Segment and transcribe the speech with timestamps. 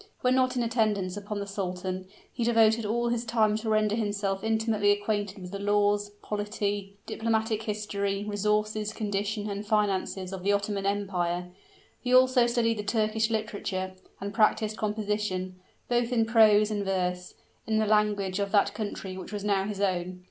[0.21, 4.43] When not in attendance upon the sultan, he devoted all his time to render himself
[4.43, 10.87] intimately acquainted with the laws, polity, diplomatic history, resources, condition, and finances of the Ottoman
[10.87, 11.51] Empire;
[11.99, 17.35] he also studied the Turkish literature, and practiced composition, both in prose and verse,
[17.67, 20.19] in the language of that country which was now his own!